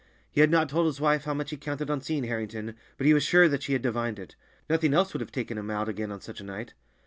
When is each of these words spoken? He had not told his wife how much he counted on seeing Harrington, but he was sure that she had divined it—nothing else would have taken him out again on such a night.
He 0.31 0.41
had 0.41 0.49
not 0.49 0.67
told 0.67 0.87
his 0.87 0.99
wife 0.99 1.25
how 1.25 1.35
much 1.35 1.51
he 1.51 1.57
counted 1.57 1.91
on 1.91 2.01
seeing 2.01 2.23
Harrington, 2.23 2.75
but 2.97 3.05
he 3.05 3.13
was 3.13 3.21
sure 3.21 3.47
that 3.47 3.61
she 3.61 3.73
had 3.73 3.83
divined 3.83 4.17
it—nothing 4.17 4.95
else 4.95 5.13
would 5.13 5.21
have 5.21 5.31
taken 5.31 5.59
him 5.59 5.69
out 5.69 5.87
again 5.87 6.11
on 6.11 6.21
such 6.21 6.41
a 6.41 6.43
night. 6.43 6.73